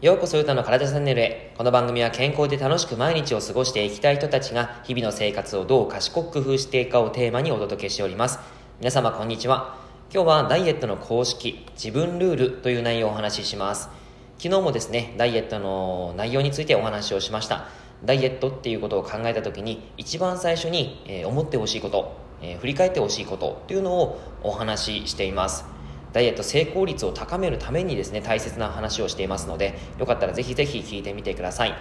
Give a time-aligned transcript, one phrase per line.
[0.00, 1.52] ようこそ歌の体チャンネルへ。
[1.58, 8.38] この番組は健康で楽しく毎日を過ごしていきたい人たちが日々の生活をどう賢く工夫していくかをテーマにお届けしております。
[8.78, 9.76] 皆様こんにちは。
[10.10, 13.90] 今日はダイエットの公式自分ルールという内容をお話しします。
[14.38, 17.66] 昨日もですねダイエットの内容についてお話をしました。
[18.02, 25.64] ダイエットっていうことを考えた時に一番最初に、え思ってほしいこと、え振り返ってほしいことっていうのをお話ししています。
[26.12, 31.74] ダイエット成功率を高めるためにですね大切な話をしていますのでよかったらぜひぜひ聞いてみてください。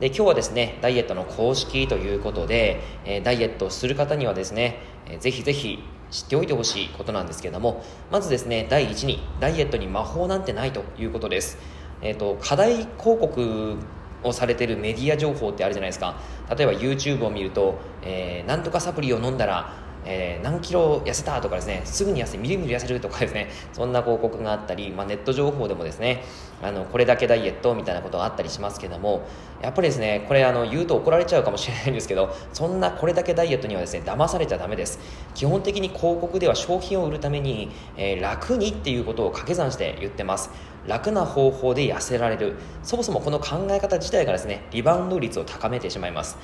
[0.00, 5.78] で今日はですねダイエットの公式ということで、えー、ダイエットする方にはですね、えー、ぜひぜひ
[6.10, 11.58] 知っておいてほしいことなんですけれどもまずですね第一にダイエットに魔法なんてないということです。
[12.02, 13.76] えーと、課題広告
[14.22, 16.16] をされてるメディア情報ってあるじゃないですか。
[16.48, 26.24] 例えば YouTube を見ると、えー、なんとかサプリを飲んだらえー、何キロ痩せたとかですねすぐに痩せみるみる痩せるとかですねそんな広告があったり、まあ、ネット情報でもですね
[26.62, 29.26] あのこれだけダイエットみたいなことがあったりしますけども
[29.62, 34.98] やっぱりですねこれあの言うと怒られちゃうかもしれないんですけどそんなこれだけダイエットにはですね騙されちゃダメです。
[35.34, 40.50] 基本的に広告では商品を売るために、えー、楽にっていうことを掛け算して言ってます。
[40.86, 42.54] 楽な方法で痩せられる。
[42.82, 46.38] そもそもこの考え方自体がですねリバウンド率を高めてしまいます。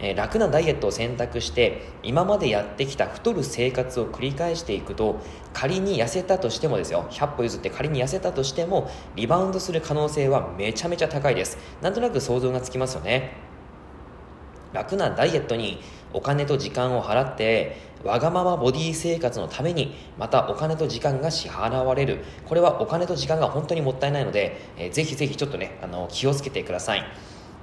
[0.00, 5.20] えー、楽なダイエットを選択して今までやってきた太る生活を繰り返していくと
[5.52, 11.58] 仮に痩せたとしてもですよ100歩譲って仮に痩せたとしてもリバウンドする可能性はめちゃめちゃ高いです。
[11.82, 13.32] なんとなく想像がつきますよね。
[14.72, 15.80] 楽なダイエットに
[16.12, 22.24] お金と時間を払ってわがままボディ生活のためにまたお金と時間が支払われる。
[22.46, 27.04] これはお金と時間が本当にもったいないので、えー、ぜひぜひちょっとねあの気をつけてください。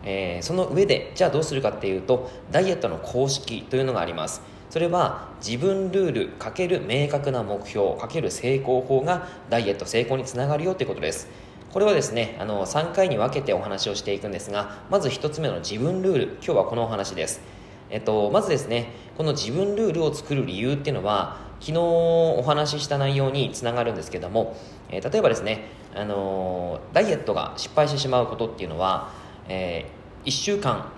[0.06, 4.42] えー、その上でじゃあどうするかっていうとダイエットの公式というのがあります。
[4.70, 11.28] それは自分ルールかける明確な目標かける成功法がダイエット成功につながるよということです。
[11.72, 17.42] これはですねあの3回に分けてお話をしていくんですがまず1つ目の自分ルール今日はこのお話です。
[17.90, 24.58] えっと、まずですねこの自分ルールを作る理由っていうのは昨日お話しした内容につながるんですけども、
[24.90, 29.12] えー、例えばですね、あのダイエットが失敗してしまうことっていうのは
[29.48, 29.86] え、
[30.26, 30.92] 1週間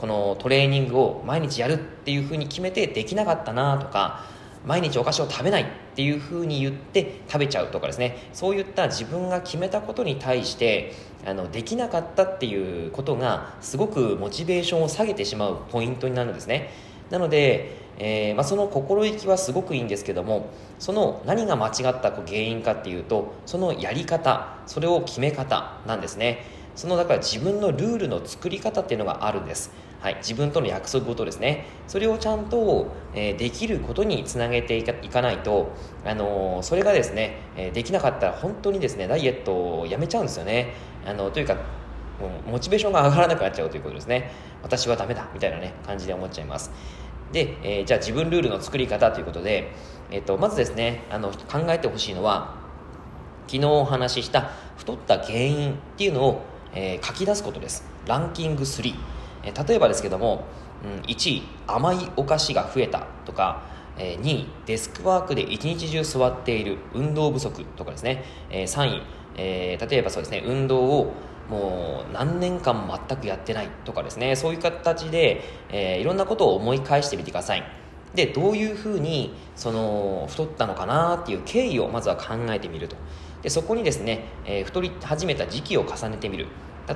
[0.00, 4.24] このトレーニングを毎日やるっていうふうに決めてできなかったなとか
[4.66, 8.16] 毎日お菓子を食べないっていうふうに言って食べちゃうとかですね。
[8.32, 10.92] そういった自分が決めたことに対して
[11.24, 16.70] あのできなかったっていうことがすごくモチベーションを下げてしまうポイントになるんですね。
[17.10, 20.48] なので、えー、まあ、その心意気はすごくいいんですけども
[20.80, 26.63] その何が間違った原因かっていうとそのやり方それを決め方なんですね。
[26.74, 29.70] そのだから自分のルールの作り方っていうのがあるんです、
[30.00, 31.66] はい、自分との約束事ですね。
[31.86, 35.72] それをちゃんと、えー、できることにつなげていかないと、
[36.04, 40.74] あのー、それがですね、えー、できなかったら本当にですねダイエットをやめちゃうんですよね。
[41.06, 41.56] あのというか
[42.46, 44.30] モチベーションが上がらなくなっちゃうということですね。
[44.62, 46.70] 私はダメだみたいなね感じで思っちゃいます。
[47.32, 49.72] で、えー、じゃあ自分ルールの作り方ということで、
[50.10, 52.54] えー、とまずですねあの考えてほしいのは
[53.46, 56.42] 昨日お話しした太った原因っていうのを
[56.74, 57.84] えー、書き出すことです。
[58.06, 58.94] ランキング3、
[59.44, 60.44] えー、例えばですけども、
[60.84, 63.62] うん、1位甘いお菓子が増えたとか、
[63.96, 69.02] えー、2位デスクワークで一日中座っている運動不足とかですね、えー、3位、
[69.36, 71.12] えー、例えばそうですね運動を
[71.48, 74.34] もう何年間全くやってないとかですね。
[74.34, 77.62] そういう形で、えー、いろんなことを思い返してみてください。
[78.14, 82.96] でどういうふうにその太ったのかなっていう経緯をまずは考えてみると。
[83.44, 86.46] でそこにですね、えー、太り始めた時期を重ねてみる。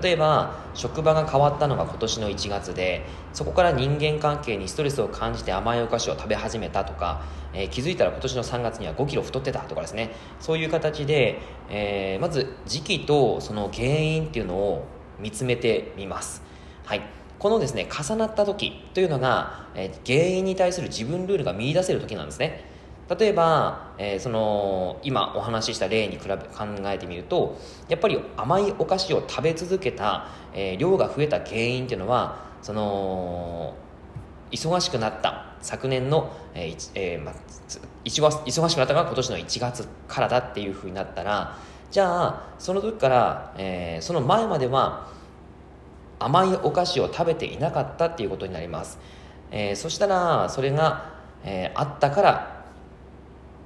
[0.03, 7.23] 例えば職場が変わったのが今年の1月でそこから人間関係にストレスを感じて甘いお菓子を食べ始めたとか、
[7.55, 10.11] えー、気づいたら今年の3月には5キロ太ってたとかですね。
[10.41, 11.39] そういう形で、
[11.69, 14.87] えー、まず時期とその原因っていうのを
[15.19, 16.43] 見つめてみます。
[16.87, 17.03] はい。
[17.39, 22.78] このですね重なった時というのが、えー、原因に対する自分ルールが見出せる時なんですね。
[23.09, 27.59] 例えば、えー、その今お話しした例に比べ考えてみると
[27.89, 33.75] やっぱり甘いお菓子を食べ続けた、えー、量が増えた原因っていうのはその
[34.51, 37.33] 忙しくなった昨年の、えーえーま、
[38.05, 41.57] 忙しくなったのが今年の1月からだっていうふうになったら
[41.91, 45.09] じゃあその時から、えー、その前までは
[46.19, 48.99] 甘いお菓子を食べていなかったっていうことになります、
[49.51, 51.15] えー、そしたらそれが、
[51.45, 52.58] えー、あったから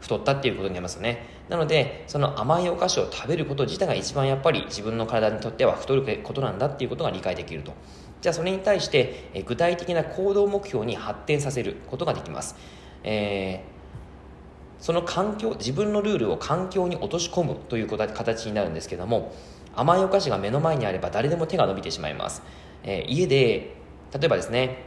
[0.02, 1.26] 太ったっていうことになりますよね。
[1.48, 7.72] なのでその甘いお菓子を食べること自体が一番やっぱり自分の体にとっては太ることなんだっていうことが理解できると。
[8.20, 12.54] じゃあそれに対してえ具体的な行動目標に発展させることができます、
[13.02, 13.72] えー
[14.82, 19.32] その環境自分のルールを環境に落とし込むという形になるんですけども
[19.76, 22.42] 甘いお菓子が目の前にあれば誰でも手が伸びてしまいます、
[22.82, 23.76] えー、家で
[24.12, 24.84] 例えばですね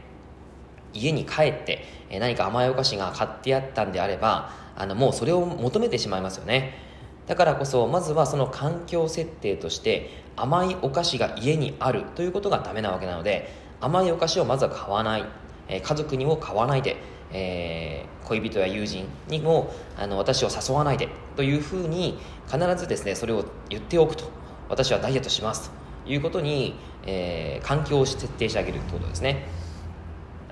[0.92, 6.84] 家に帰って何か甘いお菓子が買ってあったんであればあのもうそれを求めてしまいますよね。
[7.26, 13.48] だからこそまずはその環境設定として甘いお菓子が家にあるということがダメなわけなので
[13.80, 15.24] 甘いお菓子をまずは買わない、
[15.68, 16.96] え家族にも買わないで、
[17.32, 24.24] えー、恋人や友人にもあの私を誘わないでというふうに必ずですねそれを言っておくと。
[24.68, 25.70] 私はダイエットします。
[26.04, 26.74] ということに、
[27.04, 29.46] えー、環境を設定してあげるということですね。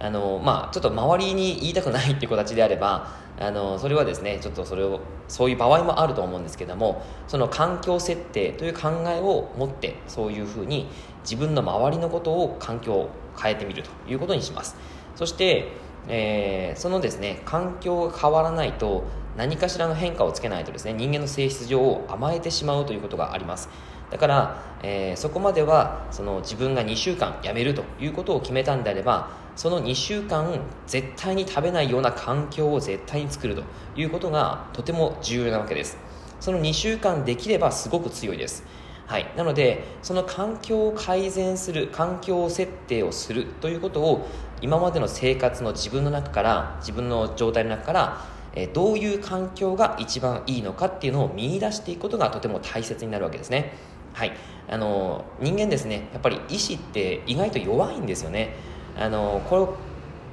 [0.04, 3.08] あのまあちょっと周りに言いたくないっていう形であれば
[3.40, 10.88] あのそれはですねちょっとそれをそういう場合もあると思うんですけどもその環境設定という考えを持ってそういうふうに
[11.22, 13.10] 自分の周りのことを環境を
[13.40, 14.76] 変えてみるということにします。
[15.16, 15.68] そして、
[16.06, 19.04] えー、そのですね環境が変わらないと
[19.38, 23.70] 何かしらの変化をつけないとですね人間の性質上甘えてしまうということがあります。
[24.10, 33.62] だから、えー、そこまではその自分が2週間辞めるということを決めたんであればその2週間絶対に食べないような環境を絶対に作ると
[33.96, 35.96] いうことがとても重要なわけです。
[36.40, 38.64] その2週間できればすごく強いです。
[39.06, 44.26] はい、なのでその環境を改善する環境設定をするということを
[44.62, 53.72] 今までの生活の自分の中から自分の状態の中からえどういう環境が一番いいのかっていうのを見出していくことがとても大切になるわけですね。
[54.12, 54.32] はい。
[54.68, 58.54] あの人間ですねやっぱり意志って意外と弱いんですよね。
[58.96, 59.76] あのこ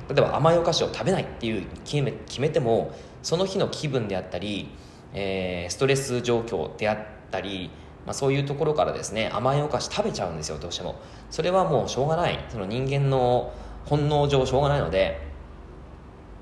[0.10, 2.94] れ例えば甘いお菓子を食べないっていう決め決めても
[3.24, 4.70] その日の気分であったり、
[5.14, 6.98] えー、ストレス状況であっ
[7.30, 7.70] たり、
[8.06, 10.96] まあ、そういうところからですね甘いお菓子食べちゃうんですよどうしても。
[11.30, 12.44] それはもうしょうがない。
[12.50, 13.54] その人間の
[13.86, 15.30] 本能上しょうがないので。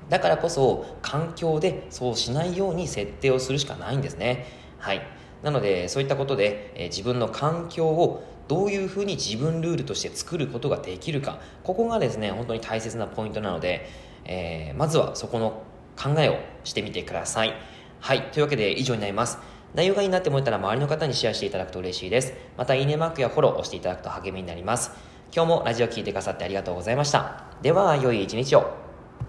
[0.08, 4.46] だからこそ環境でそうしないように設定をするしかないんですね。
[4.78, 5.02] はい。
[5.42, 11.38] なのでそういったことで、えー、自分の環境をどういうふうに自分ルールとして作ることができるか。
[11.62, 13.88] ここがですね本当に大切なポイントなので、
[14.24, 15.62] えー、まずはそこの
[15.96, 17.54] 考えをしてみてください。
[18.00, 19.38] はいというわけで以上になります。
[19.72, 22.34] 内容がいいなって思ったら周りの方にシェアしていただくと嬉しいです。
[22.56, 24.90] またいいねマークやフォローを押していただくと励みになります。
[25.32, 27.44] 今日もラジオ聴いてくださってありがとうございました。
[27.62, 28.79] では良い一日を。